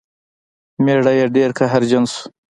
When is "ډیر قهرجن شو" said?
1.35-2.21